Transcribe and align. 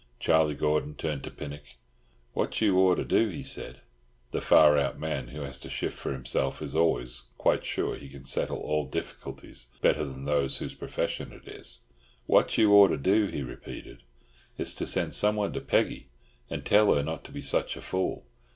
Charlie 0.19 0.55
Gordon 0.55 0.95
turned 0.95 1.23
to 1.25 1.29
Pinnock. 1.29 1.75
"What 2.33 2.59
you 2.59 2.79
ought 2.79 2.95
to 2.95 3.03
do," 3.05 3.29
he 3.29 3.43
said 3.43 3.81
(the 4.31 4.41
far 4.41 4.75
out 4.75 4.97
man 4.97 5.27
who 5.27 5.41
has 5.41 5.59
to 5.59 5.69
shift 5.69 5.95
for 5.95 6.11
himself 6.11 6.59
is 6.59 6.75
always 6.75 7.27
quite 7.37 7.63
sure 7.63 7.95
he 7.95 8.09
can 8.09 8.23
settle 8.23 8.57
all 8.57 8.87
difficulties 8.87 9.67
better 9.79 10.03
than 10.03 10.25
those 10.25 10.57
whose 10.57 10.73
profession 10.73 11.31
it 11.31 11.47
is), 11.47 11.81
"what 12.25 12.57
you 12.57 12.73
ought 12.73 12.87
to 12.87 12.97
do," 12.97 13.27
he 13.27 13.43
repeated, 13.43 14.01
"is 14.57 14.73
to 14.73 14.87
send 14.87 15.13
someone 15.13 15.53
to 15.53 15.61
Peggy 15.61 16.07
and 16.49 16.65
tell 16.65 16.91
her 16.95 17.03
not 17.03 17.23
to 17.25 17.31
be 17.31 17.43
such 17.43 17.77
a 17.77 17.81
fool. 17.81 18.25